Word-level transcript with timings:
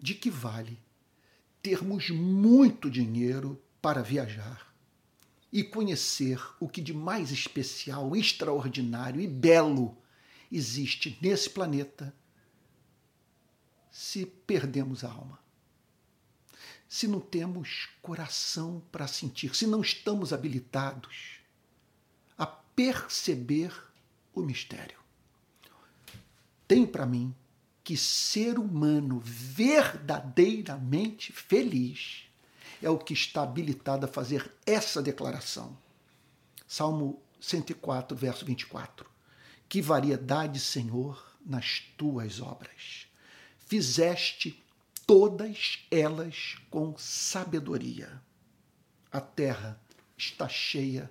de 0.00 0.14
que 0.14 0.30
vale 0.30 0.78
termos 1.62 2.10
muito 2.10 2.90
dinheiro 2.90 3.60
para 3.82 4.02
viajar 4.02 4.72
e 5.52 5.62
conhecer 5.62 6.40
o 6.58 6.68
que 6.68 6.80
de 6.80 6.94
mais 6.94 7.30
especial, 7.30 8.14
extraordinário 8.16 9.20
e 9.20 9.26
belo 9.26 9.96
existe 10.50 11.18
nesse 11.20 11.50
planeta 11.50 12.14
se 13.90 14.24
perdemos 14.24 15.04
a 15.04 15.10
alma. 15.10 15.38
Se 16.88 17.06
não 17.06 17.20
temos 17.20 17.88
coração 18.00 18.82
para 18.90 19.06
sentir, 19.06 19.54
se 19.54 19.66
não 19.66 19.80
estamos 19.80 20.32
habilitados 20.32 21.40
a 22.38 22.46
perceber 22.46 23.72
o 24.34 24.40
mistério. 24.40 24.98
Tem 26.66 26.86
para 26.86 27.06
mim 27.06 27.34
que 27.82 27.96
ser 27.96 28.58
humano 28.58 29.20
verdadeiramente 29.24 31.32
feliz 31.32 32.24
é 32.82 32.88
o 32.88 32.98
que 32.98 33.12
está 33.12 33.42
habilitado 33.42 34.06
a 34.06 34.08
fazer 34.08 34.50
essa 34.66 35.02
declaração. 35.02 35.76
Salmo 36.66 37.22
104, 37.40 38.16
verso 38.16 38.44
24. 38.44 39.08
Que 39.68 39.82
variedade, 39.82 40.60
Senhor, 40.60 41.36
nas 41.44 41.80
tuas 41.96 42.40
obras. 42.40 43.06
Fizeste 43.58 44.62
todas 45.06 45.84
elas 45.90 46.56
com 46.70 46.96
sabedoria. 46.96 48.22
A 49.10 49.20
terra 49.20 49.80
está 50.16 50.48
cheia 50.48 51.10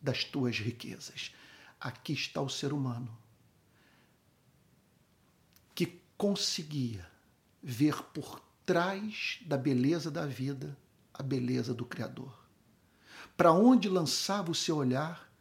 das 0.00 0.24
tuas 0.24 0.58
riquezas. 0.58 1.34
Aqui 1.80 2.12
está 2.12 2.40
o 2.40 2.48
ser 2.48 2.72
humano 2.72 3.16
conseguia 6.18 7.08
ver 7.62 8.02
por 8.12 8.42
trás 8.66 9.38
da 9.46 9.56
beleza 9.56 10.10
da 10.10 10.26
vida 10.26 10.76
a 11.14 11.22
beleza 11.22 11.72
do 11.72 11.86
Criador. 11.86 12.36
Para 13.36 13.52
onde 13.52 13.88
lançava 13.88 14.50
o 14.50 14.54
seu 14.54 14.76
olhar, 14.76 15.32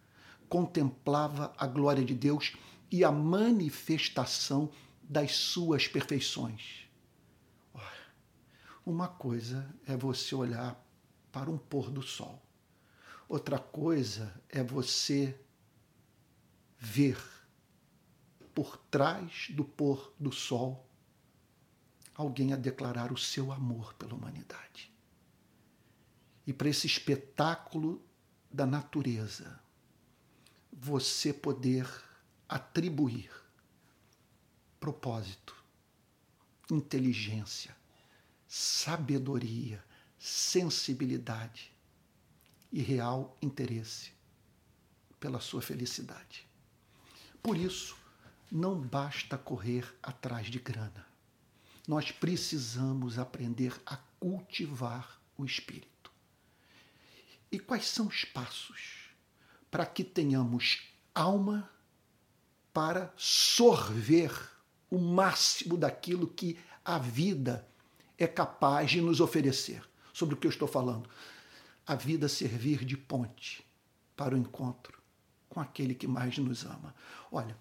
contemplava 0.48 1.54
a 1.58 1.66
glória 1.66 2.06
de 2.06 2.14
Deus 2.14 2.56
e 2.92 3.04
a 3.04 3.12
manifestação 3.12 4.72
das 5.02 5.34
suas 5.34 5.88
perfeições. 5.88 6.88
Uma 8.86 9.08
coisa 9.08 9.68
é 9.86 9.98
você 9.98 10.34
olhar 10.34 10.82
para 11.32 11.50
um 11.50 11.58
pôr 11.58 11.90
do 11.90 12.02
sol, 12.02 12.42
outra 13.28 13.60
coisa 13.60 14.34
é 14.48 14.64
você 14.64 15.38
ver 16.80 17.37
por 18.58 18.76
trás 18.90 19.50
do 19.52 19.64
pôr 19.64 20.12
do 20.20 20.32
sol 20.32 20.84
alguém 22.16 22.54
a 22.54 22.56
declarar 22.56 23.14
o 23.14 23.18
seu 23.18 23.52
amor 23.52 23.94
pela 23.94 24.16
humanidade 24.16 24.92
e 26.48 26.52
para 26.52 26.68
esse 26.68 26.88
espetáculo 26.88 28.04
da 28.50 28.66
natureza, 28.66 29.60
você 30.74 31.32
poder 31.32 31.88
atribuir 32.50 33.30
propósito, 34.80 35.56
inteligência, 36.72 37.78
sabedoria, 38.48 39.86
sensibilidade 40.18 41.72
e 42.72 42.82
real 42.82 43.38
interesse 43.40 44.14
pela 45.20 45.40
sua 45.40 45.62
felicidade. 45.62 46.48
Por 47.44 47.56
isso, 47.56 48.07
não 48.52 48.80
basta 48.80 49.38
correr 49.38 49.86
atrás 50.02 50.48
de 50.48 50.60
grana. 50.60 51.06
Nós 51.88 52.12
precisamos 52.12 53.18
aprender 53.18 53.74
a 53.86 53.98
cultivar 54.20 55.20
o 55.38 55.46
espírito. 55.46 56.12
E 57.52 57.60
quais 57.60 57.88
são 57.88 58.08
os 58.08 58.26
passos 58.26 59.10
para 59.72 59.86
que 59.86 60.04
tenhamos 60.04 60.84
alma 61.14 61.70
para 62.74 63.14
sorver 63.16 64.32
o 64.90 64.98
máximo 64.98 65.78
daquilo 65.78 66.28
que 66.28 66.60
a 66.84 66.98
vida 66.98 67.68
é 68.18 68.28
capaz 68.28 68.92
de 68.92 69.02
nos 69.02 69.22
oferecer? 69.22 69.82
Sobre 70.14 70.36
o 70.36 70.38
que 70.38 70.48
eu 70.48 70.52
estou 70.52 70.68
falando. 70.68 71.10
A 71.86 71.96
vida 71.96 72.28
servir 72.28 72.84
de 72.84 72.98
ponte 72.98 73.66
para 74.16 74.36
o 74.36 74.38
encontro 74.38 75.02
com 75.48 75.62
aquele 75.62 75.96
que 75.96 76.08
mais 76.08 76.38
nos 76.38 76.66
ama. 76.66 76.94
Olha, 77.32 77.58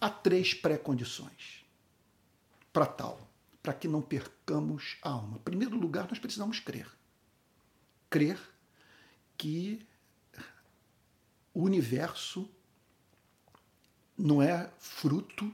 há 0.00 0.10
três 0.10 0.54
pré-condições 0.54 1.64
para 2.72 2.86
tal, 2.86 3.28
para 3.62 3.72
que 3.72 3.88
não 3.88 4.02
percamos 4.02 4.96
a 5.02 5.10
alma. 5.10 5.38
Em 5.38 5.40
primeiro 5.40 5.76
lugar, 5.76 6.06
nós 6.08 6.18
precisamos 6.18 6.60
crer. 6.60 6.88
Crer 8.10 8.38
que 9.36 9.84
o 11.52 11.62
universo 11.62 12.48
não 14.16 14.42
é 14.42 14.70
fruto 14.78 15.52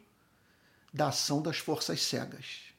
da 0.92 1.08
ação 1.08 1.40
das 1.40 1.58
forças 1.58 2.02
cegas, 2.02 2.74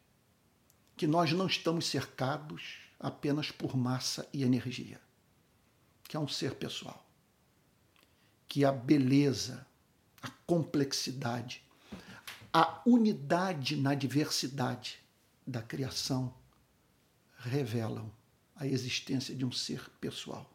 que 0.96 1.08
nós 1.08 1.32
não 1.32 1.48
estamos 1.48 1.88
cercados 1.88 2.80
apenas 3.00 3.52
por 3.52 3.76
massa 3.76 4.28
e 4.32 4.44
energia, 4.44 5.02
que 6.04 6.16
é 6.16 6.20
um 6.20 6.28
ser 6.28 6.56
pessoal, 6.56 7.06
que 8.48 8.64
a 8.64 8.72
beleza, 8.72 9.66
a 10.24 10.30
complexidade, 10.48 11.62
a 12.54 12.82
unidade 12.86 13.76
na 13.76 13.94
diversidade 13.94 14.98
da 15.46 15.62
criação 15.62 16.34
revelam 17.38 18.10
a 18.56 18.66
existência 18.66 19.36
de 19.36 19.44
um 19.44 19.52
ser 19.52 19.90
pessoal 20.00 20.50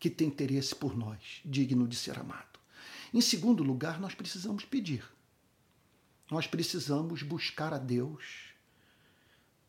que 0.00 0.10
tem 0.10 0.28
interesse 0.28 0.74
por 0.74 0.96
nós, 0.96 1.40
digno 1.44 1.86
de 1.86 1.96
ser 1.96 2.18
amado. 2.18 2.58
Em 3.12 3.20
segundo 3.20 3.62
lugar, 3.62 4.00
nós 4.00 4.14
precisamos 4.14 4.64
pedir. 4.64 5.08
Nós 6.30 6.46
precisamos 6.46 7.22
buscar 7.22 7.72
a 7.72 7.78
Deus, 7.78 8.50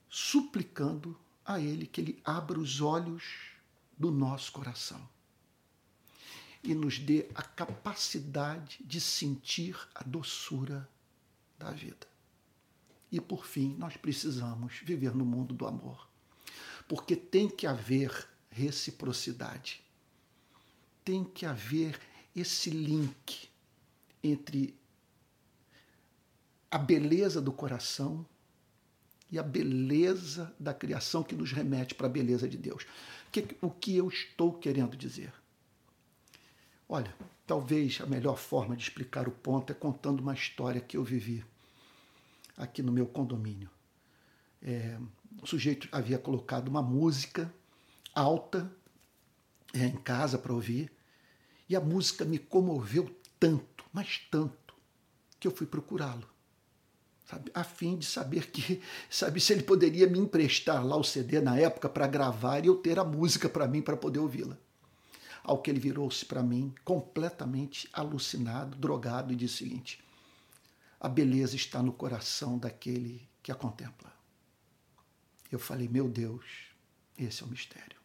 suplicando 0.10 1.18
a 1.46 1.60
Ele 1.60 1.86
que 1.86 2.02
Ele 2.02 2.22
abra 2.26 2.60
os 2.60 2.82
olhos 2.82 3.24
do 3.98 4.12
nosso 4.12 4.52
coração 4.52 5.08
e 6.66 6.74
nos 6.74 7.00
dê 7.00 7.28
a 7.36 7.42
capacidade 7.42 8.80
de 8.84 9.00
sentir 9.00 9.78
a 9.94 10.04
doçura 10.04 10.90
da 11.58 11.72
vida. 11.72 12.08
E 13.12 13.22
por 13.22 13.46
fim, 13.46 13.76
nós 13.78 13.96
precisamos 13.96 14.80
viver 14.84 15.16
no 15.16 15.26
mundo 15.26 15.54
do 15.54 15.66
amor, 15.66 16.10
porque 16.88 17.16
tem 17.16 17.50
que 17.50 17.66
haver 17.68 18.28
reciprocidade 18.50 19.86
tem 21.06 21.24
que 21.24 21.46
haver 21.46 22.00
esse 22.36 22.72
link 22.72 23.48
entre 24.24 24.76
a 26.70 26.80
beleza 26.80 27.40
do 27.40 27.54
coração 27.54 28.26
e 29.32 29.38
a 29.38 29.44
beleza 29.44 30.54
da 30.60 30.74
criação 30.74 31.24
que 31.24 31.36
nos 31.36 31.52
remete 31.52 31.94
para 31.94 32.08
a 32.08 32.10
beleza 32.10 32.50
de 32.50 32.58
Deus. 32.58 32.86
O 33.62 33.70
que 33.70 33.96
eu 33.96 34.10
estou 34.10 34.54
querendo 34.54 34.98
dizer? 34.98 35.32
Olha, 36.88 37.14
talvez 37.48 38.00
a 38.02 38.06
melhor 38.06 38.38
forma 38.38 38.76
de 38.76 38.84
explicar 38.84 39.28
o 39.28 39.32
ponto 39.32 39.72
é 39.72 39.74
contando 39.74 40.20
uma 40.20 40.34
história 40.34 40.80
que 40.80 40.98
eu 40.98 41.04
vivi 41.04 41.44
aqui 42.56 42.84
no 42.84 42.92
meu 42.92 43.08
condomínio. 43.08 43.70
É, 44.62 44.98
o 45.42 45.48
sujeito 45.48 45.88
havia 45.92 46.18
colocado 46.18 46.68
uma 46.68 46.82
música 46.82 47.54
alta 48.14 48.72
é, 49.74 49.86
em 49.86 49.98
casa 49.98 50.38
para 50.38 50.54
ouvir 50.54 50.92
e 51.68 51.76
a 51.76 51.82
música 51.82 52.24
me 52.24 52.38
comoveu 52.38 53.14
tanto, 53.40 53.84
mas 53.92 54.20
tanto, 54.30 54.76
que 55.40 55.48
eu 55.48 55.52
fui 55.52 55.68
procurá-lo. 55.68 56.28
A 57.56 57.64
fim 57.64 57.98
de 57.98 58.06
saber 58.06 58.52
que, 58.52 58.82
sabe, 59.10 59.42
se 59.42 59.52
ele 59.52 59.64
poderia 59.64 60.08
me 60.08 60.20
emprestar 60.20 60.86
lá 60.86 60.96
o 60.96 61.04
CD 61.04 61.42
na 61.42 61.58
época 61.58 61.90
para 61.90 62.06
gravar 62.06 62.64
e 62.64 62.68
eu 62.68 62.76
ter 62.76 63.00
a 63.00 63.04
música 63.04 63.50
para 63.50 63.68
mim 63.68 63.82
para 63.82 63.98
poder 63.98 64.20
ouvi-la. 64.20 64.58
Ao 65.46 65.62
que 65.62 65.70
ele 65.70 65.80
virou-se 65.80 66.26
para 66.26 66.42
mim 66.42 66.74
completamente 66.84 67.88
alucinado, 67.94 68.76
drogado 68.76 69.32
e 69.32 69.36
disse 69.36 69.54
o 69.54 69.58
seguinte: 69.60 70.04
a 71.00 71.08
beleza 71.08 71.56
está 71.56 71.84
no 71.84 71.94
coração 71.94 72.58
daquele 72.58 73.30
que 73.44 73.52
a 73.52 73.56
contempla. 73.56 74.12
Eu 75.52 75.60
falei, 75.60 75.88
meu 75.88 76.10
Deus, 76.10 76.44
esse 77.16 77.44
é 77.44 77.46
o 77.46 77.50
mistério. 77.50 78.00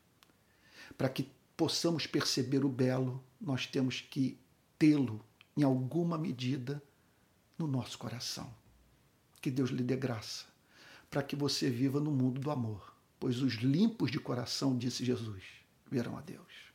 Para 0.98 1.08
que 1.08 1.32
possamos 1.56 2.06
perceber 2.06 2.62
o 2.62 2.68
belo, 2.68 3.24
nós 3.40 3.66
temos 3.66 4.02
que 4.02 4.38
tê-lo, 4.78 5.24
em 5.56 5.62
alguma 5.62 6.18
medida, 6.18 6.82
no 7.58 7.66
nosso 7.66 7.96
coração. 7.96 8.54
Que 9.40 9.50
Deus 9.50 9.70
lhe 9.70 9.82
dê 9.82 9.96
graça, 9.96 10.44
para 11.10 11.22
que 11.22 11.34
você 11.34 11.70
viva 11.70 12.00
no 12.00 12.10
mundo 12.10 12.38
do 12.38 12.50
amor, 12.50 12.94
pois 13.18 13.40
os 13.40 13.54
limpos 13.54 14.10
de 14.10 14.20
coração, 14.20 14.76
disse 14.76 15.06
Jesus, 15.06 15.42
verão 15.90 16.18
a 16.18 16.20
Deus. 16.20 16.69